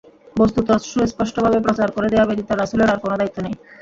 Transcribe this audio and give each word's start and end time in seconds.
বস্তুত 0.35 0.67
সুস্পষ্টভাবে 0.85 1.57
প্রচার 1.65 1.87
করে 1.91 2.07
দেয়া 2.09 2.27
ব্যতীত 2.27 2.49
রাসূলের 2.53 2.91
আর 2.93 2.99
কোন 3.01 3.11
দায়িত্ব 3.19 3.37
নেই। 3.45 3.55